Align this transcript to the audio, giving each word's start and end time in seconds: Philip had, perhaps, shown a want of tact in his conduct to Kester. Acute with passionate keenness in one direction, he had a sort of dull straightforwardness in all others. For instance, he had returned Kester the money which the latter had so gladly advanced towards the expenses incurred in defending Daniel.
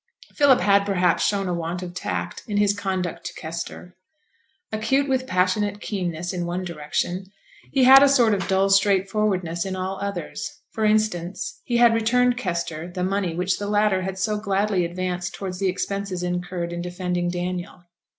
Philip 0.33 0.61
had, 0.61 0.83
perhaps, 0.83 1.23
shown 1.23 1.47
a 1.47 1.53
want 1.53 1.83
of 1.83 1.93
tact 1.93 2.41
in 2.47 2.57
his 2.57 2.73
conduct 2.75 3.23
to 3.27 3.35
Kester. 3.35 3.95
Acute 4.71 5.07
with 5.07 5.27
passionate 5.27 5.79
keenness 5.79 6.33
in 6.33 6.47
one 6.47 6.63
direction, 6.63 7.25
he 7.71 7.83
had 7.83 8.01
a 8.01 8.09
sort 8.09 8.33
of 8.33 8.47
dull 8.47 8.71
straightforwardness 8.71 9.63
in 9.63 9.75
all 9.75 9.99
others. 10.01 10.57
For 10.71 10.85
instance, 10.85 11.61
he 11.65 11.77
had 11.77 11.93
returned 11.93 12.35
Kester 12.35 12.87
the 12.89 13.03
money 13.03 13.35
which 13.35 13.59
the 13.59 13.67
latter 13.67 14.01
had 14.01 14.17
so 14.17 14.37
gladly 14.39 14.85
advanced 14.85 15.35
towards 15.35 15.59
the 15.59 15.69
expenses 15.69 16.23
incurred 16.23 16.73
in 16.73 16.81
defending 16.81 17.29
Daniel. 17.29 17.83